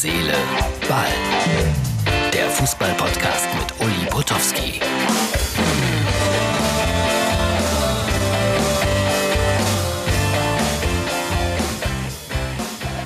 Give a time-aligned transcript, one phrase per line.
[0.00, 0.32] Seele,
[0.88, 1.08] Ball.
[2.32, 4.80] Der Fußball-Podcast mit Uli Potowski.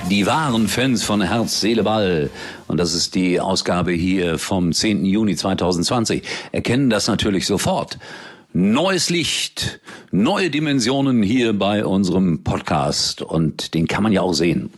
[0.07, 2.29] Die wahren Fans von Herz, Seele, Ball.
[2.67, 5.03] Und das ist die Ausgabe hier vom 10.
[5.03, 6.21] Juni 2020.
[6.51, 7.97] Erkennen das natürlich sofort.
[8.55, 9.79] Neues Licht,
[10.11, 14.71] neue Dimensionen hier bei unserem Podcast und den kann man ja auch sehen.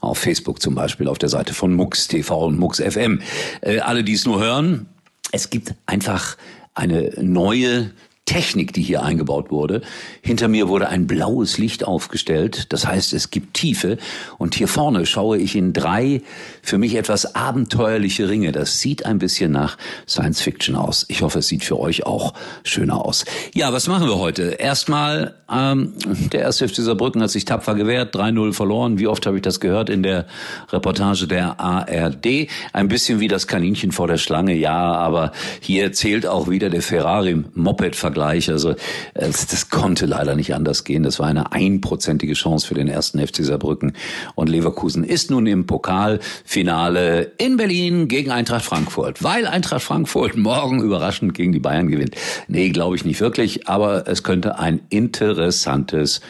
[0.00, 3.20] Auf Facebook zum Beispiel, auf der Seite von Mux TV und Mux FM.
[3.60, 4.86] Äh, alle, die es nur hören,
[5.32, 6.36] es gibt einfach
[6.74, 7.90] eine neue
[8.28, 9.80] Technik, die hier eingebaut wurde.
[10.20, 12.74] Hinter mir wurde ein blaues Licht aufgestellt.
[12.74, 13.96] Das heißt, es gibt Tiefe.
[14.36, 16.20] Und hier vorne schaue ich in drei
[16.60, 18.52] für mich etwas abenteuerliche Ringe.
[18.52, 21.06] Das sieht ein bisschen nach Science Fiction aus.
[21.08, 23.24] Ich hoffe, es sieht für euch auch schöner aus.
[23.54, 24.42] Ja, was machen wir heute?
[24.58, 25.94] Erstmal, ähm,
[26.30, 28.98] der erste FC Saarbrücken hat sich tapfer gewehrt, 3-0 verloren.
[28.98, 30.26] Wie oft habe ich das gehört in der
[30.70, 32.48] Reportage der ARD?
[32.74, 36.82] Ein bisschen wie das Kaninchen vor der Schlange, ja, aber hier zählt auch wieder der
[36.82, 38.50] Ferrari-Moped-Vergleich Vergleich.
[38.50, 38.74] Also
[39.14, 41.04] das, das konnte leider nicht anders gehen.
[41.04, 43.92] Das war eine einprozentige Chance für den ersten FC Saarbrücken.
[44.34, 49.22] Und Leverkusen ist nun im Pokalfinale in Berlin gegen Eintracht Frankfurt.
[49.22, 52.16] Weil Eintracht Frankfurt morgen überraschend gegen die Bayern gewinnt.
[52.48, 56.20] Nee, glaube ich nicht wirklich, aber es könnte ein interessantes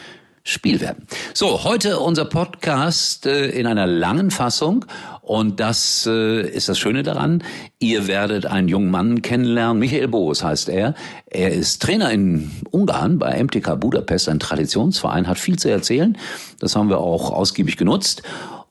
[0.43, 1.05] Spiel werden.
[1.33, 4.85] So, heute unser Podcast äh, in einer langen Fassung
[5.29, 7.43] und das äh, ist das Schöne daran.
[7.77, 9.77] Ihr werdet einen jungen Mann kennenlernen.
[9.77, 10.95] Michael Boos heißt er.
[11.27, 16.17] Er ist Trainer in Ungarn bei MTK Budapest, ein Traditionsverein, hat viel zu erzählen.
[16.59, 18.23] Das haben wir auch ausgiebig genutzt.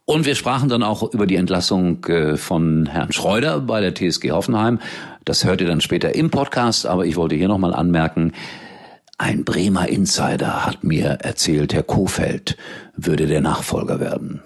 [0.05, 4.33] Und wir sprachen dann auch über die Entlassung äh, von Herrn Schreuder bei der TSG
[4.33, 4.81] Hoffenheim.
[5.25, 8.33] Das hört ihr dann später im Podcast, aber ich wollte hier nochmal anmerken,
[9.17, 12.57] ein Bremer Insider hat mir erzählt, Herr Kofeld
[12.97, 14.43] würde der Nachfolger werden.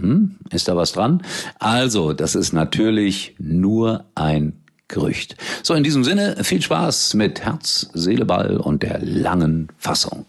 [0.00, 0.36] Hm?
[0.50, 1.22] Ist da was dran?
[1.58, 4.54] Also, das ist natürlich nur ein
[4.88, 5.36] Gerücht.
[5.62, 10.26] So, in diesem Sinne, viel Spaß mit Herz, Seele, Ball und der langen Fassung.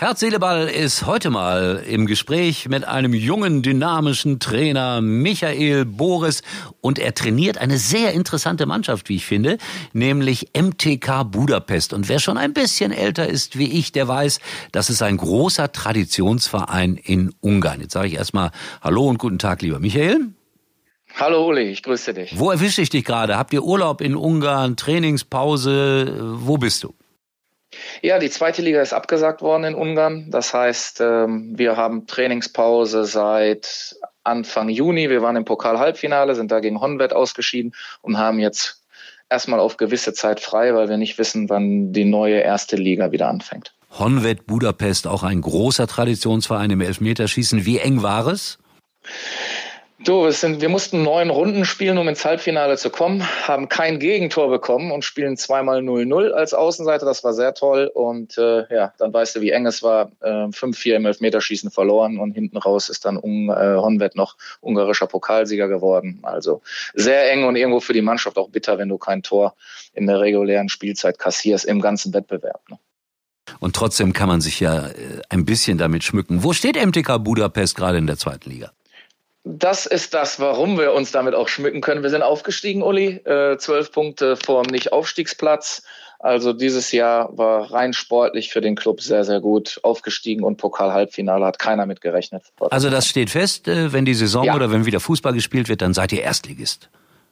[0.00, 6.40] Herz, Seele, Ball ist heute mal im Gespräch mit einem jungen, dynamischen Trainer, Michael Boris.
[6.80, 9.58] Und er trainiert eine sehr interessante Mannschaft, wie ich finde,
[9.92, 11.92] nämlich MTK Budapest.
[11.92, 14.40] Und wer schon ein bisschen älter ist wie ich, der weiß,
[14.72, 17.82] das ist ein großer Traditionsverein in Ungarn.
[17.82, 20.30] Jetzt sage ich erstmal Hallo und guten Tag, lieber Michael.
[21.16, 22.38] Hallo Uli, ich grüße dich.
[22.38, 23.36] Wo erwische ich dich gerade?
[23.36, 26.38] Habt ihr Urlaub in Ungarn, Trainingspause?
[26.38, 26.94] Wo bist du?
[28.02, 30.30] Ja, die zweite Liga ist abgesagt worden in Ungarn.
[30.30, 35.10] Das heißt, ähm, wir haben Trainingspause seit Anfang Juni.
[35.10, 38.82] Wir waren im Pokal-Halbfinale, sind da gegen Honved ausgeschieden und haben jetzt
[39.28, 43.28] erstmal auf gewisse Zeit frei, weil wir nicht wissen, wann die neue erste Liga wieder
[43.28, 43.74] anfängt.
[43.98, 47.64] Honved Budapest, auch ein großer Traditionsverein im Elfmeterschießen.
[47.64, 48.58] Wie eng war es?
[50.02, 53.98] Du, wir, sind, wir mussten neun Runden spielen, um ins Halbfinale zu kommen, haben kein
[53.98, 57.04] Gegentor bekommen und spielen zweimal 0-0 als Außenseiter.
[57.04, 57.90] Das war sehr toll.
[57.92, 60.10] Und äh, ja, dann weißt du, wie eng es war.
[60.20, 65.06] Äh, 5-4 im Elfmeterschießen verloren und hinten raus ist dann Un äh, Honved noch ungarischer
[65.06, 66.20] Pokalsieger geworden.
[66.22, 66.62] Also
[66.94, 69.54] sehr eng und irgendwo für die Mannschaft auch bitter, wenn du kein Tor
[69.92, 72.62] in der regulären Spielzeit kassierst im ganzen Wettbewerb.
[72.70, 72.78] Ne?
[73.58, 76.42] Und trotzdem kann man sich ja äh, ein bisschen damit schmücken.
[76.42, 78.72] Wo steht MTK Budapest gerade in der zweiten Liga?
[79.44, 82.02] Das ist das, warum wir uns damit auch schmücken können.
[82.02, 85.82] Wir sind aufgestiegen, Uli, äh, zwölf Punkte vorm Nicht-Aufstiegsplatz.
[86.18, 91.46] Also dieses Jahr war rein sportlich für den Club sehr, sehr gut aufgestiegen und Pokal-Halbfinale
[91.46, 92.42] hat keiner mit gerechnet.
[92.70, 94.54] Also das steht fest, äh, wenn die Saison ja.
[94.54, 96.90] oder wenn wieder Fußball gespielt wird, dann seid ihr Erstligist.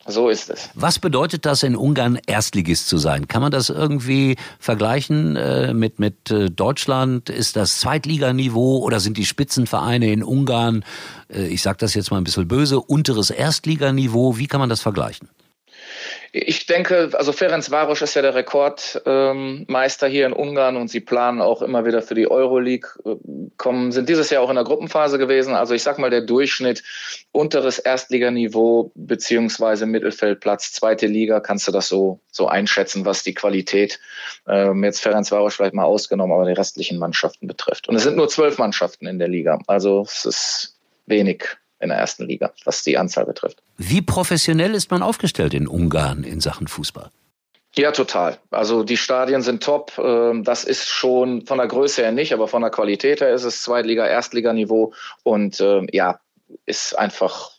[0.09, 0.71] So ist es.
[0.75, 3.29] Was bedeutet das in Ungarn Erstligist zu sein?
[3.29, 7.29] Kann man das irgendwie vergleichen äh, mit mit äh, Deutschland?
[7.29, 10.83] Ist das Zweitliganiveau oder sind die Spitzenvereine in Ungarn,
[11.29, 14.39] äh, ich sage das jetzt mal ein bisschen böse, unteres Erstliganiveau?
[14.39, 15.29] Wie kann man das vergleichen?
[16.33, 21.01] Ich denke, also Ferenc Varos ist ja der Rekordmeister ähm, hier in Ungarn und sie
[21.01, 23.17] planen auch immer wieder für die Euroleague, äh,
[23.57, 25.55] kommen, sind dieses Jahr auch in der Gruppenphase gewesen.
[25.55, 26.83] Also ich sag mal, der Durchschnitt
[27.33, 33.99] unteres Erstliganiveau beziehungsweise Mittelfeldplatz, zweite Liga, kannst du das so, so einschätzen, was die Qualität,
[34.47, 37.89] ähm, jetzt Ferenc Varos vielleicht mal ausgenommen, aber die restlichen Mannschaften betrifft.
[37.89, 39.59] Und es sind nur zwölf Mannschaften in der Liga.
[39.67, 43.63] Also es ist wenig in der ersten Liga, was die Anzahl betrifft.
[43.77, 47.11] Wie professionell ist man aufgestellt in Ungarn in Sachen Fußball?
[47.77, 48.39] Ja, total.
[48.51, 49.93] Also die Stadien sind top.
[49.99, 53.45] Ähm, das ist schon von der Größe her nicht, aber von der Qualität her ist
[53.45, 54.93] es Zweitliga, Erstliganiveau
[55.23, 56.19] und ähm, ja,
[56.67, 57.53] ist einfach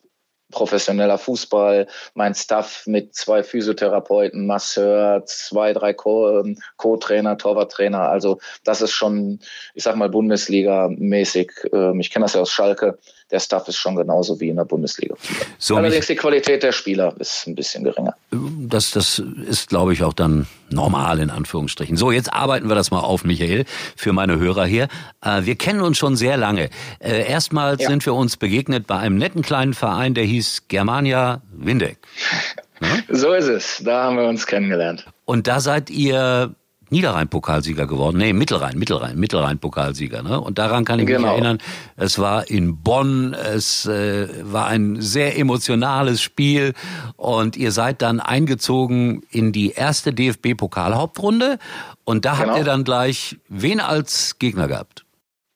[0.51, 8.10] professioneller Fußball, mein Staff mit zwei Physiotherapeuten, Masseur, zwei, drei ähm, Co-Trainer, Torwarttrainer.
[8.10, 9.39] Also das ist schon,
[9.75, 11.51] ich sag mal, Bundesliga-mäßig.
[12.00, 12.98] Ich kenne das ja aus Schalke.
[13.31, 15.16] Der Staff ist schon genauso wie in der Bundesliga.
[15.58, 18.16] So Allerdings die Qualität der Spieler ist ein bisschen geringer.
[18.31, 21.96] Das, das ist, glaube ich, auch dann normal in Anführungsstrichen.
[21.96, 23.66] So, jetzt arbeiten wir das mal auf, Michael,
[23.96, 24.88] für meine Hörer hier.
[25.24, 26.70] Äh, wir kennen uns schon sehr lange.
[27.00, 27.90] Äh, erstmals ja.
[27.90, 31.98] sind wir uns begegnet bei einem netten kleinen Verein, der hieß Germania Windeck.
[32.81, 32.88] Ja?
[33.10, 33.81] So ist es.
[33.84, 35.06] Da haben wir uns kennengelernt.
[35.26, 36.56] Und da seid ihr
[36.89, 38.18] Niederrhein-Pokalsieger geworden.
[38.18, 40.24] Nee, Mittelrhein, Mittelrhein, Mittelrhein-Pokalsieger.
[40.24, 40.39] Ne?
[40.39, 41.21] Und daran kann ich genau.
[41.21, 41.59] mich erinnern,
[41.95, 46.74] es war in Bonn, es äh, war ein sehr emotionales Spiel
[47.15, 51.59] und ihr seid dann eingezogen in die erste DFB-Pokalhauptrunde
[52.03, 52.47] und da genau.
[52.47, 55.06] habt ihr dann gleich wen als Gegner gehabt?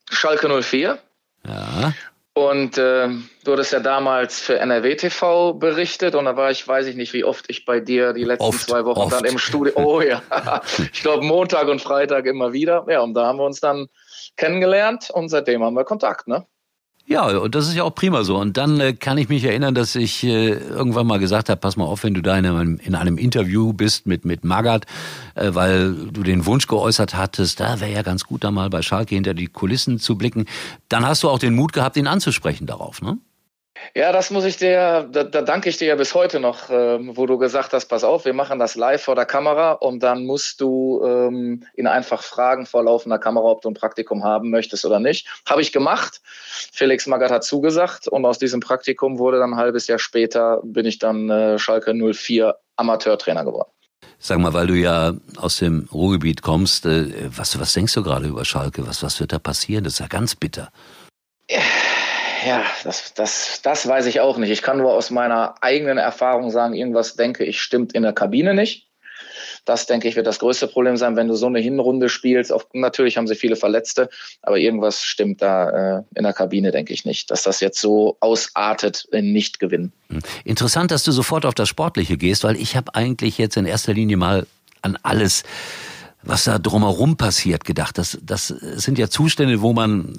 [0.09, 0.99] Schalke 04.
[1.47, 1.93] Ja.
[2.35, 3.09] Und äh,
[3.43, 7.13] du hattest ja damals für NRW TV berichtet und da war ich, weiß ich nicht,
[7.13, 9.13] wie oft ich bei dir die letzten oft, zwei Wochen oft.
[9.13, 9.73] dann im Studio.
[9.83, 10.21] Oh ja,
[10.91, 12.85] ich glaube Montag und Freitag immer wieder.
[12.89, 13.87] Ja, und da haben wir uns dann
[14.35, 16.47] kennengelernt und seitdem haben wir Kontakt, ne?
[17.05, 18.37] Ja, und das ist ja auch prima so.
[18.37, 21.75] Und dann äh, kann ich mich erinnern, dass ich äh, irgendwann mal gesagt habe, pass
[21.75, 24.85] mal auf, wenn du da in einem, in einem Interview bist mit, mit Magath,
[25.35, 28.81] äh, weil du den Wunsch geäußert hattest, da wäre ja ganz gut, da mal bei
[28.81, 30.45] Schalke hinter die Kulissen zu blicken.
[30.87, 33.17] Dann hast du auch den Mut gehabt, ihn anzusprechen darauf, ne?
[33.95, 36.97] Ja, das muss ich dir, da, da danke ich dir ja bis heute noch, äh,
[37.15, 40.25] wo du gesagt hast, pass auf, wir machen das live vor der Kamera und dann
[40.25, 44.85] musst du ähm, ihn einfach fragen vor laufender Kamera, ob du ein Praktikum haben möchtest
[44.85, 45.27] oder nicht.
[45.47, 46.21] Habe ich gemacht.
[46.71, 50.85] Felix Magath hat zugesagt und aus diesem Praktikum wurde dann ein halbes Jahr später, bin
[50.85, 53.69] ich dann äh, Schalke 04 Amateurtrainer geworden.
[54.25, 58.27] Sag mal, weil du ja aus dem Ruhrgebiet kommst, äh, was, was denkst du gerade
[58.27, 58.87] über Schalke?
[58.87, 59.83] Was, was wird da passieren?
[59.83, 60.71] Das ist ja ganz bitter.
[62.45, 64.49] Ja das, das, das weiß ich auch nicht.
[64.49, 68.53] Ich kann nur aus meiner eigenen Erfahrung sagen, irgendwas denke ich stimmt in der Kabine
[68.53, 68.87] nicht.
[69.65, 72.51] Das, denke ich, wird das größte Problem sein, wenn du so eine Hinrunde spielst.
[72.51, 74.09] Auf, natürlich haben sie viele Verletzte,
[74.41, 78.17] aber irgendwas stimmt da äh, in der Kabine, denke ich nicht, dass das jetzt so
[78.19, 79.93] ausartet in Nicht-Gewinn.
[80.09, 80.19] Hm.
[80.43, 83.93] Interessant, dass du sofort auf das Sportliche gehst, weil ich habe eigentlich jetzt in erster
[83.93, 84.45] Linie mal
[84.81, 85.43] an alles
[86.23, 87.97] was da drumherum passiert, gedacht.
[87.97, 90.17] Das, das sind ja Zustände, wo man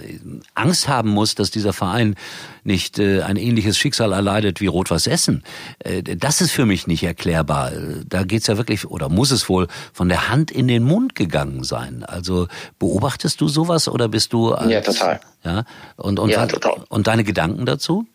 [0.54, 2.14] Angst haben muss, dass dieser Verein
[2.62, 5.42] nicht äh, ein ähnliches Schicksal erleidet wie Rot-Weiß Essen.
[5.78, 7.72] Äh, das ist für mich nicht erklärbar.
[8.06, 11.64] Da geht's ja wirklich, oder muss es wohl, von der Hand in den Mund gegangen
[11.64, 12.04] sein.
[12.04, 12.48] Also
[12.78, 14.52] beobachtest du sowas oder bist du...
[14.52, 15.20] Als, ja, total.
[15.44, 15.64] Ja,
[15.96, 16.84] und, und, ja, total.
[16.88, 18.06] und deine Gedanken dazu?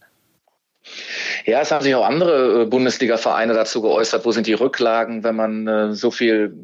[1.46, 4.26] Ja, es haben sich auch andere äh, Bundesliga-Vereine dazu geäußert.
[4.26, 6.56] Wo sind die Rücklagen, wenn man äh, so viel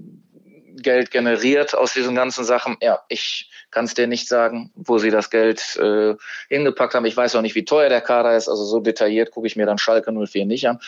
[0.77, 2.77] Geld generiert aus diesen ganzen Sachen.
[2.81, 6.15] Ja, ich kann es dir nicht sagen, wo sie das Geld äh,
[6.49, 7.05] hingepackt haben.
[7.05, 8.47] Ich weiß auch nicht, wie teuer der Kader ist.
[8.47, 10.79] Also so detailliert gucke ich mir dann Schalke 04 nicht an.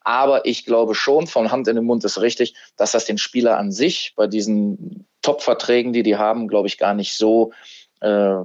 [0.00, 3.58] Aber ich glaube schon, von Hand in den Mund ist richtig, dass das den Spieler
[3.58, 7.52] an sich bei diesen Top-Verträgen, die die haben, glaube ich, gar nicht so
[8.00, 8.44] äh,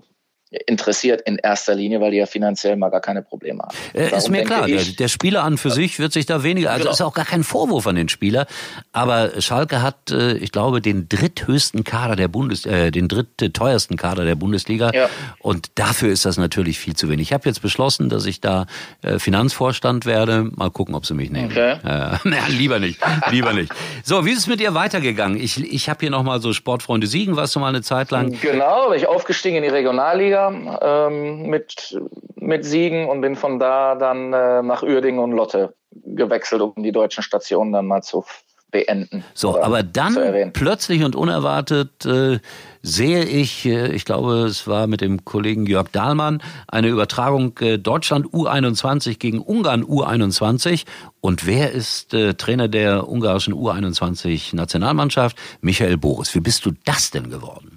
[0.65, 3.75] interessiert in erster Linie, weil die ja finanziell mal gar keine Probleme haben.
[3.93, 5.75] Äh, ist mir klar, ich, der, Spieler an für ja.
[5.75, 6.91] sich wird sich da weniger, also genau.
[6.91, 8.47] ist auch gar kein Vorwurf an den Spieler,
[8.91, 14.25] aber Schalke hat, äh, ich glaube, den dritthöchsten Kader der Bundes, äh, den drittteuersten Kader
[14.25, 15.09] der Bundesliga ja.
[15.39, 17.29] und dafür ist das natürlich viel zu wenig.
[17.29, 18.65] Ich habe jetzt beschlossen, dass ich da
[19.03, 21.51] äh, Finanzvorstand werde, mal gucken, ob sie mich nehmen.
[21.51, 21.71] Okay.
[21.71, 22.99] Äh, na, lieber nicht,
[23.29, 23.71] lieber nicht.
[24.03, 25.39] So, wie ist es mit dir weitergegangen?
[25.39, 28.37] Ich, ich habe hier nochmal so Sportfreunde Siegen, warst du mal eine Zeit lang?
[28.41, 31.99] Genau, bin ich aufgestiegen in die Regionalliga ähm, mit,
[32.35, 36.91] mit Siegen und bin von da dann äh, nach Uerdingen und Lotte gewechselt, um die
[36.91, 38.25] deutschen Stationen dann mal zu
[38.71, 39.23] beenden.
[39.33, 42.39] So, aber dann plötzlich und unerwartet äh,
[42.81, 47.77] sehe ich, äh, ich glaube, es war mit dem Kollegen Jörg Dahlmann, eine Übertragung äh,
[47.77, 50.85] Deutschland U21 gegen Ungarn U21.
[51.19, 55.37] Und wer ist äh, Trainer der ungarischen U21 Nationalmannschaft?
[55.61, 56.33] Michael Boris.
[56.33, 57.70] Wie bist du das denn geworden?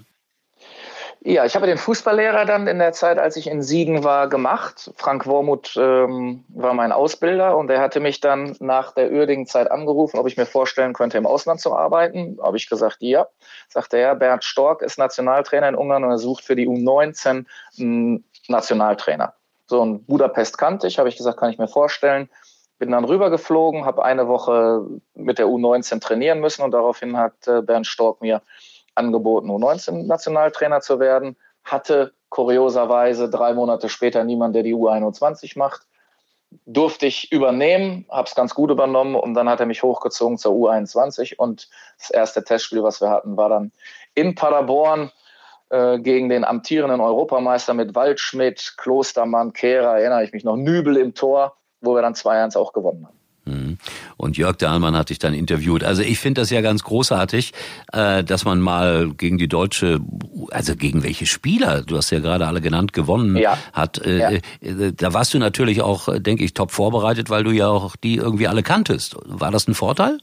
[1.27, 4.91] Ja, ich habe den Fußballlehrer dann in der Zeit, als ich in Siegen war, gemacht.
[4.95, 10.19] Frank Wormuth ähm, war mein Ausbilder und er hatte mich dann nach der Uerdingen-Zeit angerufen,
[10.19, 12.37] ob ich mir vorstellen könnte, im Ausland zu arbeiten.
[12.43, 13.25] Habe ich gesagt, ja.
[13.69, 17.45] Sagte er, Bernd Stork ist Nationaltrainer in Ungarn und er sucht für die U19
[17.79, 19.33] einen Nationaltrainer.
[19.65, 22.29] So ein Budapest kannte ich, habe ich gesagt, kann ich mir vorstellen.
[22.77, 27.63] Bin dann rübergeflogen, habe eine Woche mit der U19 trainieren müssen und daraufhin hat äh,
[27.63, 28.43] Bernd Stork mir
[28.95, 35.83] angeboten, U19-Nationaltrainer zu werden, hatte kurioserweise drei Monate später niemand, der die U21 macht.
[36.65, 40.53] Durfte ich übernehmen, habe es ganz gut übernommen und dann hat er mich hochgezogen zur
[40.53, 43.71] U21 und das erste Testspiel, was wir hatten, war dann
[44.13, 45.11] in Paderborn
[45.69, 51.13] äh, gegen den amtierenden Europameister mit Waldschmidt, Klostermann, Kehrer, erinnere ich mich noch, Nübel im
[51.13, 53.14] Tor wo wir dann 2-1 auch gewonnen haben.
[54.17, 55.83] Und Jörg Dahlmann hat dich dann interviewt.
[55.83, 57.53] Also ich finde das ja ganz großartig,
[57.91, 59.99] äh, dass man mal gegen die deutsche,
[60.51, 63.57] also gegen welche Spieler, du hast ja gerade alle genannt, gewonnen ja.
[63.73, 63.97] hat.
[64.05, 64.29] Äh, ja.
[64.31, 68.15] Äh, da warst du natürlich auch, denke ich, top vorbereitet, weil du ja auch die
[68.15, 69.17] irgendwie alle kanntest.
[69.25, 70.17] War das ein Vorteil?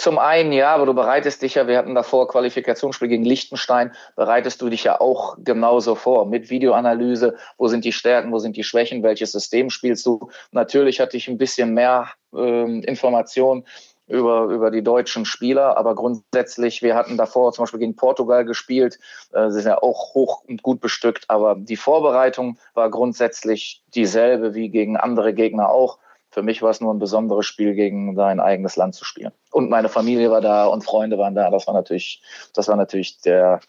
[0.00, 4.62] Zum einen ja, aber du bereitest dich ja, wir hatten davor Qualifikationsspiel gegen Liechtenstein, bereitest
[4.62, 8.64] du dich ja auch genauso vor mit Videoanalyse, wo sind die Stärken, wo sind die
[8.64, 10.30] Schwächen, welches System spielst du.
[10.52, 13.66] Natürlich hatte ich ein bisschen mehr ähm, Informationen
[14.06, 18.98] über, über die deutschen Spieler, aber grundsätzlich, wir hatten davor zum Beispiel gegen Portugal gespielt,
[19.34, 24.54] äh, sie sind ja auch hoch und gut bestückt, aber die Vorbereitung war grundsätzlich dieselbe
[24.54, 25.98] wie gegen andere Gegner auch
[26.30, 29.32] für mich war es nur ein besonderes Spiel, gegen sein eigenes Land zu spielen.
[29.50, 31.50] Und meine Familie war da und Freunde waren da.
[31.50, 32.22] Das war natürlich,
[32.54, 33.60] das war natürlich der,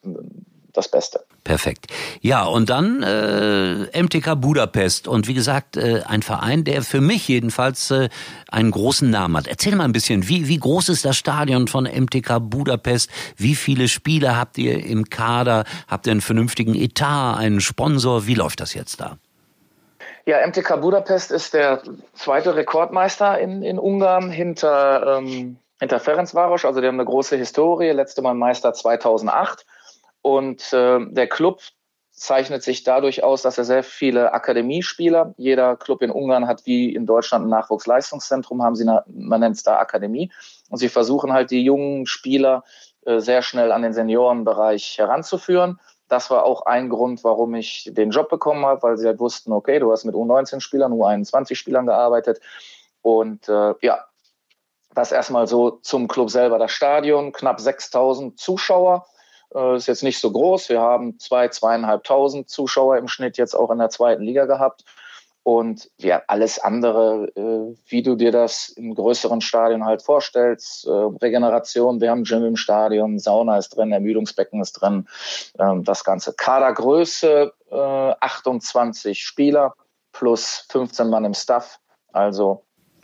[0.71, 1.25] das Beste.
[1.43, 1.87] Perfekt.
[2.21, 7.27] Ja, und dann äh, MTK Budapest und wie gesagt, äh, ein Verein, der für mich
[7.27, 8.09] jedenfalls äh,
[8.47, 9.47] einen großen Namen hat.
[9.47, 13.09] Erzähl mal ein bisschen, wie, wie groß ist das Stadion von MTK Budapest?
[13.37, 15.65] Wie viele Spieler habt ihr im Kader?
[15.87, 18.27] Habt ihr einen vernünftigen Etat, einen Sponsor?
[18.27, 19.17] Wie läuft das jetzt da?
[20.25, 21.81] Ja, MTK Budapest ist der
[22.13, 26.65] zweite Rekordmeister in, in Ungarn hinter, ähm, hinter Ferencváros.
[26.65, 27.89] Also die haben eine große Historie.
[27.89, 29.65] Letzte Mal Meister 2008.
[30.21, 31.61] Und äh, der Club
[32.11, 36.93] zeichnet sich dadurch aus, dass er sehr viele Akademiespieler, jeder Club in Ungarn hat wie
[36.93, 40.31] in Deutschland ein Nachwuchsleistungszentrum, haben sie, eine, man nennt es da Akademie.
[40.69, 42.63] Und sie versuchen halt die jungen Spieler
[43.05, 45.79] äh, sehr schnell an den Seniorenbereich heranzuführen
[46.11, 49.53] das war auch ein Grund, warum ich den Job bekommen habe, weil sie halt wussten,
[49.53, 52.41] okay, du hast mit U19-Spielern, U21-Spielern gearbeitet.
[53.01, 54.05] Und äh, ja,
[54.93, 56.59] das erstmal so zum Club selber.
[56.59, 59.05] Das Stadion, knapp 6000 Zuschauer,
[59.55, 60.67] äh, ist jetzt nicht so groß.
[60.67, 64.83] Wir haben zwei, zweieinhalbtausend Zuschauer im Schnitt jetzt auch in der zweiten Liga gehabt.
[65.43, 70.91] Und ja, alles andere, äh, wie du dir das im größeren Stadion halt vorstellst, äh,
[70.91, 75.07] Regeneration, wir haben Gym im Stadion, Sauna ist drin, Ermüdungsbecken ist drin,
[75.57, 76.33] ähm, das ganze.
[76.33, 79.73] Kadergröße, äh, 28 Spieler
[80.11, 81.79] plus 15 Mann im Staff,
[82.11, 82.63] also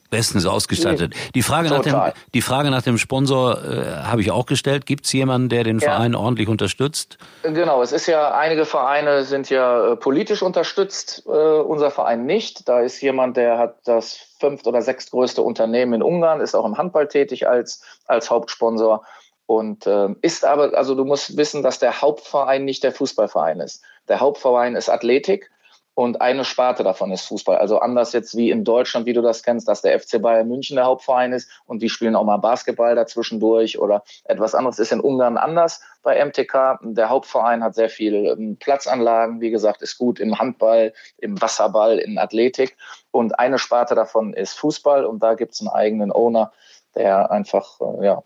[0.09, 1.13] Bestens ausgestattet.
[1.35, 1.95] Die Frage, nach dem,
[2.33, 4.85] die Frage nach dem Sponsor äh, habe ich auch gestellt.
[4.85, 6.19] Gibt es jemanden, der den Verein ja.
[6.19, 7.17] ordentlich unterstützt?
[7.43, 12.67] Genau, es ist ja, einige Vereine sind ja äh, politisch unterstützt, äh, unser Verein nicht.
[12.69, 16.77] Da ist jemand, der hat das fünft- oder sechstgrößte Unternehmen in Ungarn, ist auch im
[16.77, 19.03] Handball tätig als, als Hauptsponsor.
[19.45, 23.81] Und äh, ist aber, also du musst wissen, dass der Hauptverein nicht der Fußballverein ist.
[24.07, 25.49] Der Hauptverein ist Athletik
[25.97, 27.57] und eine Sparte davon ist Fußball.
[27.57, 30.75] Also anders jetzt wie in Deutschland, wie du das kennst, dass der FC Bayern München
[30.75, 34.99] der Hauptverein ist und die spielen auch mal Basketball dazwischendurch oder etwas anderes ist in
[34.99, 36.77] Ungarn anders bei MTK.
[36.83, 41.97] Der Hauptverein hat sehr viel ähm, Platzanlagen, wie gesagt, ist gut im Handball, im Wasserball,
[41.97, 42.77] in Athletik
[43.09, 46.51] und eine Sparte davon ist Fußball und da gibt es einen eigenen Owner,
[46.93, 48.23] der einfach äh, ja,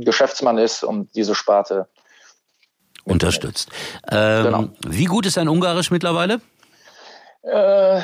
[0.00, 1.86] Geschäftsmann ist und diese Sparte
[3.04, 3.70] unterstützt.
[4.10, 4.68] Ähm, genau.
[4.86, 6.40] Wie gut ist dein Ungarisch mittlerweile?
[7.42, 8.00] Äh,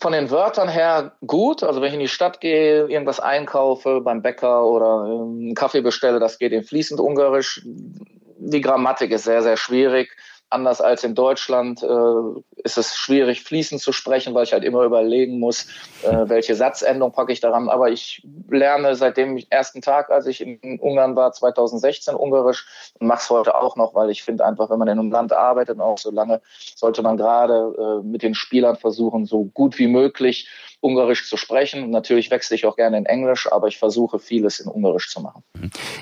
[0.00, 1.62] von den Wörtern her gut.
[1.62, 6.20] Also wenn ich in die Stadt gehe, irgendwas einkaufe beim Bäcker oder einen Kaffee bestelle,
[6.20, 7.62] das geht in fließend Ungarisch.
[7.64, 10.14] Die Grammatik ist sehr, sehr schwierig
[10.54, 14.84] anders als in Deutschland äh, ist es schwierig, fließend zu sprechen, weil ich halt immer
[14.84, 15.66] überlegen muss,
[16.02, 17.68] äh, welche Satzendung packe ich daran.
[17.68, 22.66] Aber ich lerne seit dem ersten Tag, als ich in Ungarn war, 2016 Ungarisch
[22.98, 25.32] und mache es heute auch noch, weil ich finde einfach, wenn man in einem Land
[25.32, 26.40] arbeitet, auch so lange,
[26.76, 30.48] sollte man gerade äh, mit den Spielern versuchen, so gut wie möglich
[30.84, 31.88] Ungarisch zu sprechen.
[31.88, 35.42] Natürlich wechsle ich auch gerne in Englisch, aber ich versuche vieles in Ungarisch zu machen.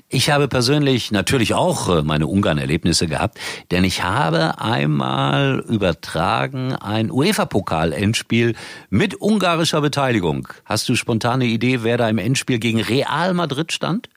[0.09, 3.39] Ich habe persönlich natürlich auch äh, meine Ungarn-Erlebnisse gehabt,
[3.71, 8.57] denn ich habe einmal übertragen ein UEFA-Pokal-Endspiel
[8.91, 10.49] mit ungarischer Beteiligung.
[10.65, 14.09] Hast du spontane Idee, wer da im Endspiel gegen Real Madrid stand?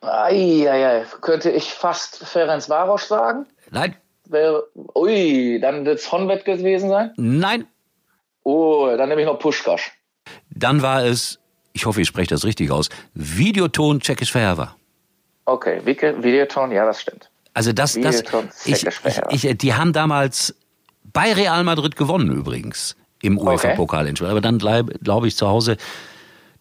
[0.00, 3.44] Eieiei, könnte ich fast Ferenc Varos sagen?
[3.70, 3.94] Nein.
[4.24, 4.64] Wäre,
[4.94, 7.12] ui, dann wird es Honved gewesen sein?
[7.16, 7.66] Nein.
[8.46, 9.90] Oh, dann nehme ich noch Puschkasch.
[10.50, 11.40] Dann war es,
[11.72, 14.76] ich hoffe, ich spreche das richtig aus, Videoton Tschechisch Verhever.
[15.46, 17.28] Okay, Videoton, ja, das stimmt.
[17.54, 18.22] Also das, das,
[18.64, 20.54] ich, ich, ich, die haben damals
[21.12, 24.08] bei Real Madrid gewonnen übrigens im UEFA-Pokal.
[24.08, 24.26] Okay.
[24.26, 25.76] Aber dann glaube ich zu Hause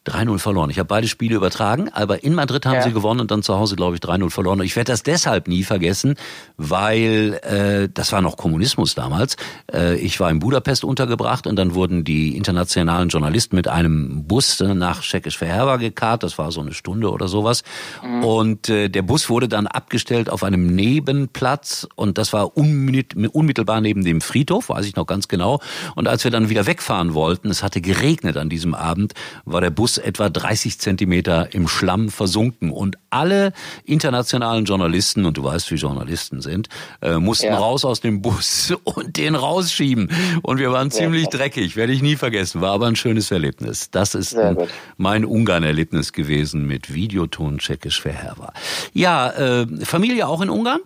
[0.05, 0.69] 3-0 verloren.
[0.69, 2.81] Ich habe beide Spiele übertragen, aber in Madrid haben ja.
[2.83, 4.59] sie gewonnen und dann zu Hause, glaube ich, 3-0 verloren.
[4.59, 6.15] Und ich werde das deshalb nie vergessen,
[6.57, 9.35] weil äh, das war noch Kommunismus damals.
[9.71, 14.59] Äh, ich war in Budapest untergebracht und dann wurden die internationalen Journalisten mit einem Bus
[14.59, 16.23] nach Czechisch Verherber gekarrt.
[16.23, 17.63] Das war so eine Stunde oder sowas.
[18.03, 18.23] Mhm.
[18.23, 24.03] Und äh, der Bus wurde dann abgestellt auf einem Nebenplatz und das war unmittelbar neben
[24.03, 25.59] dem Friedhof, weiß ich noch ganz genau.
[25.95, 29.13] Und als wir dann wieder wegfahren wollten, es hatte geregnet an diesem Abend,
[29.45, 35.43] war der Bus etwa 30 Zentimeter im Schlamm versunken und alle internationalen Journalisten, und du
[35.43, 36.69] weißt, wie Journalisten sind,
[37.01, 37.57] äh, mussten ja.
[37.57, 40.11] raus aus dem Bus und den rausschieben.
[40.41, 43.91] Und wir waren ziemlich dreckig, werde ich nie vergessen, war aber ein schönes Erlebnis.
[43.91, 44.57] Das ist ein,
[44.97, 48.53] mein Ungarn-Erlebnis gewesen mit Videoton tschechisch Verherber.
[48.93, 50.81] Ja, äh, Familie auch in Ungarn?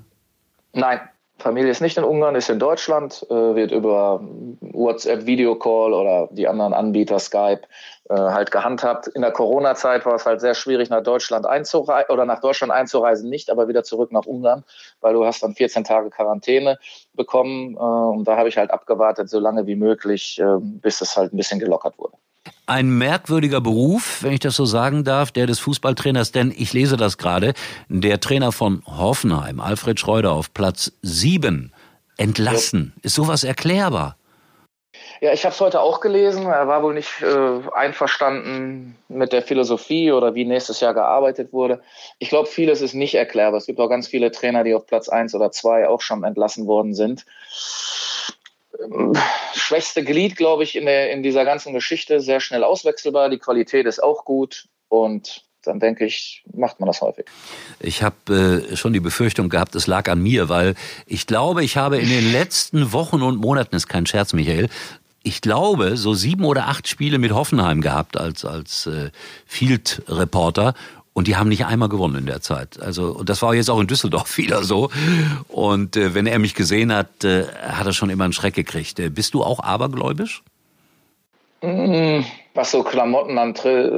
[0.73, 0.99] Nein,
[1.39, 4.21] Familie ist nicht in Ungarn, ist in Deutschland, äh, wird über
[4.59, 7.61] WhatsApp, Videocall oder die anderen Anbieter, Skype,
[8.15, 9.07] halt gehandhabt.
[9.07, 13.29] In der Corona-Zeit war es halt sehr schwierig, nach Deutschland einzureisen oder nach Deutschland einzureisen,
[13.29, 14.63] nicht, aber wieder zurück nach Ungarn,
[15.01, 16.79] weil du hast dann 14 Tage Quarantäne
[17.13, 21.15] bekommen äh, und da habe ich halt abgewartet, so lange wie möglich, äh, bis es
[21.15, 22.17] halt ein bisschen gelockert wurde
[22.69, 26.97] ein merkwürdiger Beruf, wenn ich das so sagen darf, der des Fußballtrainers, denn ich lese
[26.97, 27.53] das gerade,
[27.89, 31.73] der Trainer von Hoffenheim, Alfred Schreuder, auf Platz sieben
[32.17, 32.93] entlassen.
[33.01, 34.18] Ist sowas erklärbar?
[35.21, 36.45] Ja, ich habe es heute auch gelesen.
[36.45, 41.81] Er war wohl nicht äh, einverstanden mit der Philosophie oder wie nächstes Jahr gearbeitet wurde.
[42.19, 43.57] Ich glaube, vieles ist nicht erklärbar.
[43.57, 46.67] Es gibt auch ganz viele Trainer, die auf Platz eins oder zwei auch schon entlassen
[46.67, 47.25] worden sind
[49.53, 53.29] schwächste Glied, glaube ich, in, der, in dieser ganzen Geschichte, sehr schnell auswechselbar.
[53.29, 57.25] Die Qualität ist auch gut und dann denke ich, macht man das häufig.
[57.79, 61.75] Ich habe äh, schon die Befürchtung gehabt, es lag an mir, weil ich glaube, ich
[61.75, 64.69] habe in den letzten Wochen und Monaten, ist kein Scherz, Michael,
[65.23, 69.11] ich glaube, so sieben oder acht Spiele mit Hoffenheim gehabt als, als äh,
[69.45, 70.73] Field-Reporter
[71.13, 72.81] und die haben nicht einmal gewonnen in der Zeit.
[72.81, 74.89] Also, und das war jetzt auch in Düsseldorf wieder so.
[75.49, 78.99] Und äh, wenn er mich gesehen hat, äh, hat er schon immer einen Schreck gekriegt.
[78.99, 80.43] Äh, bist du auch abergläubisch?
[81.61, 82.21] Mm,
[82.59, 83.53] was so Klamotten an,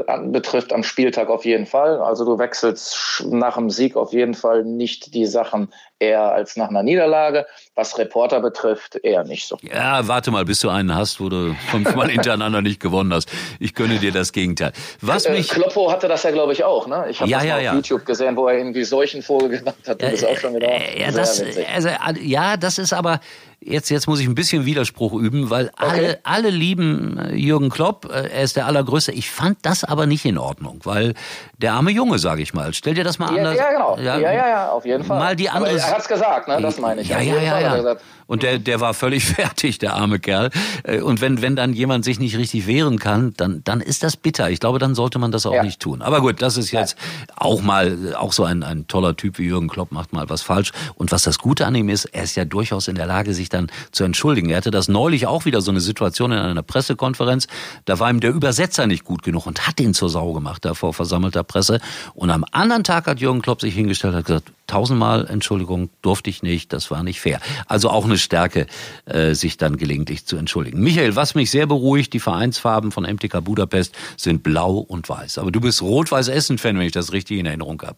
[0.06, 2.00] an, betrifft, am Spieltag auf jeden Fall.
[2.00, 6.70] Also du wechselst nach dem Sieg auf jeden Fall nicht die Sachen eher als nach
[6.70, 7.48] einer Niederlage.
[7.74, 9.58] Was Reporter betrifft, eher nicht so.
[9.63, 13.32] Ja, warte mal, bis du einen hast, wo du fünfmal hintereinander nicht gewonnen hast.
[13.60, 14.74] Ich gönne dir das Gegenteil.
[15.01, 16.86] Was äh, mich Kloppo hatte das ja, glaube ich, auch.
[16.86, 17.08] Ne?
[17.10, 17.74] Ich habe ja, das ja, auf ja.
[17.74, 20.00] YouTube gesehen, wo er irgendwie solchen Vogel gemacht hat.
[20.00, 20.70] Du bist auch schon wieder.
[20.96, 21.89] Ja, das, also,
[22.22, 23.20] ja, das ist aber
[23.62, 25.74] jetzt, jetzt muss ich ein bisschen Widerspruch üben, weil okay.
[25.77, 29.13] alle, alle lieben äh, Jürgen Klopp, äh, er ist der allergrößte.
[29.13, 31.13] Ich fand das aber nicht in Ordnung, weil
[31.58, 33.58] der arme Junge, sage ich mal, stell dir das mal ja, anders.
[33.58, 33.97] Ja, genau.
[33.97, 35.19] Ja, ja, ja, auf jeden Fall.
[35.19, 35.71] Mal die andere.
[35.71, 36.62] Aber er hat's gesagt, ne?
[36.62, 37.08] Das meine ich.
[37.08, 37.95] Ja, ja, ja, ja.
[38.32, 40.52] Und der, der war völlig fertig, der arme Kerl.
[40.84, 44.15] Äh, und wenn, wenn dann jemand sich nicht richtig wehren kann, dann, dann ist das
[44.15, 44.50] bitter.
[44.50, 45.63] Ich glaube, dann sollte man das auch ja.
[45.63, 46.02] nicht tun.
[46.02, 46.96] Aber gut, das ist jetzt
[47.36, 50.72] auch mal, auch so ein, ein toller Typ wie Jürgen Klopp macht mal was falsch.
[50.96, 53.50] Und was das Gute an ihm ist, er ist ja durchaus in der Lage, sich
[53.50, 54.50] dann zu entschuldigen.
[54.50, 57.48] Er hatte das neulich auch wieder so eine Situation in einer Pressekonferenz.
[57.84, 60.74] Da war ihm der Übersetzer nicht gut genug und hat ihn zur Sau gemacht da
[60.74, 61.82] vor versammelter Presse.
[62.13, 66.29] Und am anderen Tag hat Jürgen Klopp sich hingestellt und hat gesagt, tausendmal Entschuldigung, durfte
[66.29, 67.39] ich nicht, das war nicht fair.
[67.67, 68.67] Also auch eine Stärke,
[69.05, 70.81] äh, sich dann gelegentlich zu entschuldigen.
[70.81, 75.39] Michael, was mich sehr beruhigt, die Vereinsfarben von MTK Budapest sind blau und weiß.
[75.39, 77.97] Aber du bist Rot-Weiß-Essen-Fan, wenn ich das richtig in Erinnerung habe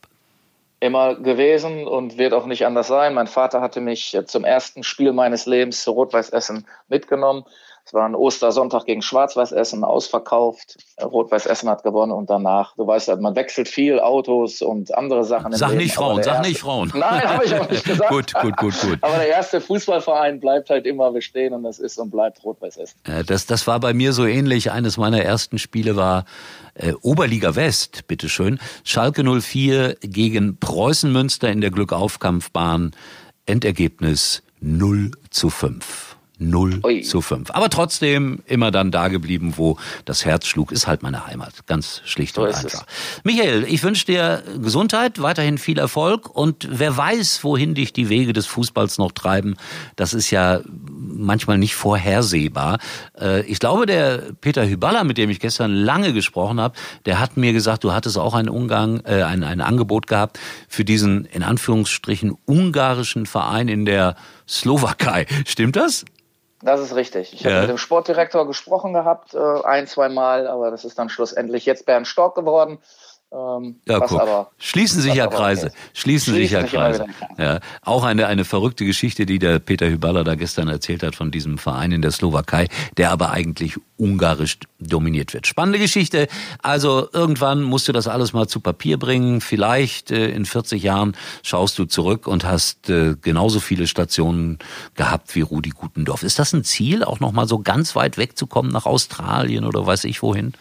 [0.80, 3.14] immer gewesen und wird auch nicht anders sein.
[3.14, 7.46] Mein Vater hatte mich zum ersten Spiel meines Lebens zu Rot-Weiß Essen mitgenommen.
[7.86, 10.78] Es war ein Ostersonntag gegen Schwarz-Weiß Essen ausverkauft.
[11.02, 15.52] Rot-Weiß Essen hat gewonnen und danach, du weißt, man wechselt viel Autos und andere Sachen.
[15.52, 16.92] Sag Leben, nicht Frauen, sag erste, nicht Frauen.
[16.96, 18.10] Nein, habe ich auch nicht gesagt.
[18.10, 19.00] gut, gut, gut, gut.
[19.02, 22.98] Aber der erste Fußballverein bleibt halt immer bestehen und das ist und bleibt Rot-Weiß Essen.
[23.28, 24.72] Das, das war bei mir so ähnlich.
[24.72, 26.24] Eines meiner ersten Spiele war
[26.76, 28.60] äh, Oberliga West, bitteschön.
[28.86, 32.92] Schalke 04 gegen Preußen Münster in der Glückaufkampfbahn.
[33.46, 36.13] Endergebnis 0 zu 5.
[36.40, 37.02] 0 Ui.
[37.02, 37.52] zu 5.
[37.52, 41.66] Aber trotzdem immer dann da geblieben, wo das Herz schlug, ist halt meine Heimat.
[41.68, 42.86] Ganz schlicht so und einfach.
[42.88, 43.24] Es.
[43.24, 48.34] Michael, ich wünsche dir Gesundheit, weiterhin viel Erfolg und wer weiß, wohin dich die Wege
[48.34, 49.56] des Fußballs noch treiben.
[49.96, 52.80] Das ist ja manchmal nicht vorhersehbar.
[53.20, 57.38] Äh, ich glaube, der Peter Hyballa, mit dem ich gestern lange gesprochen habe, der hat
[57.38, 61.44] mir gesagt, du hattest auch einen Umgang, äh, ein, ein Angebot gehabt für diesen in
[61.44, 64.16] Anführungsstrichen ungarischen Verein in der
[64.48, 65.26] Slowakei.
[65.46, 66.06] Stimmt das?
[66.64, 67.34] Das ist richtig.
[67.34, 67.52] Ich ja.
[67.52, 71.66] habe mit dem Sportdirektor gesprochen gehabt, äh, ein, zwei Mal, aber das ist dann schlussendlich
[71.66, 72.80] jetzt Bernd Stork geworden.
[73.34, 74.22] Ähm, ja, guck.
[74.22, 75.68] Aber, schließen sich ja Kreise.
[75.68, 75.76] Okay.
[75.94, 77.06] Schließen, schließen sich ja Kreise.
[77.38, 77.60] Ja.
[77.82, 81.58] Auch eine, eine verrückte Geschichte, die der Peter Hyballa da gestern erzählt hat von diesem
[81.58, 82.68] Verein in der Slowakei,
[82.98, 85.48] der aber eigentlich ungarisch dominiert wird.
[85.48, 86.28] Spannende Geschichte.
[86.62, 89.42] Also irgendwann musst du das alles mal zu Papier bringen.
[89.42, 94.60] Vielleicht äh, in 40 Jahren schaust du zurück und hast äh, genauso viele Stationen
[94.94, 96.22] gehabt wie Rudi Gutendorf.
[96.22, 100.04] Ist das ein Ziel, auch noch mal so ganz weit wegzukommen nach Australien oder weiß
[100.04, 100.54] ich wohin?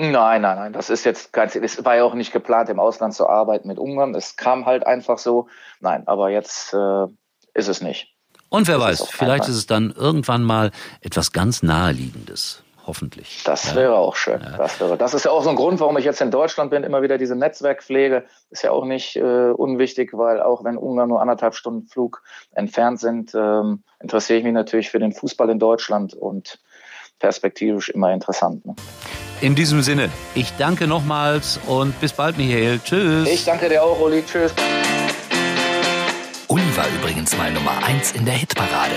[0.00, 0.72] Nein, nein, nein.
[0.72, 3.78] Das ist jetzt ganz, es war ja auch nicht geplant, im Ausland zu arbeiten mit
[3.78, 4.14] Ungarn.
[4.14, 5.48] Es kam halt einfach so.
[5.80, 7.06] Nein, aber jetzt äh,
[7.52, 8.14] ist es nicht.
[8.48, 10.70] Und wer das weiß, ist vielleicht ist es dann irgendwann mal
[11.02, 12.64] etwas ganz Naheliegendes.
[12.86, 13.42] Hoffentlich.
[13.44, 13.76] Das ja.
[13.76, 14.40] wäre auch schön.
[14.40, 14.56] Ja.
[14.56, 16.82] Das, wäre, das ist ja auch so ein Grund, warum ich jetzt in Deutschland bin,
[16.82, 18.24] immer wieder diese Netzwerkpflege.
[18.48, 22.98] Ist ja auch nicht äh, unwichtig, weil auch wenn Ungarn nur anderthalb Stunden Flug entfernt
[23.00, 26.58] sind, ähm, interessiere ich mich natürlich für den Fußball in Deutschland und
[27.18, 28.64] perspektivisch immer interessant.
[28.64, 28.74] Ne?
[29.40, 32.78] In diesem Sinne, ich danke nochmals und bis bald, Michael.
[32.84, 33.26] Tschüss.
[33.26, 34.22] Ich danke dir auch, Uli.
[34.24, 34.52] Tschüss.
[36.48, 38.96] Uli war übrigens mal Nummer 1 in der Hitparade.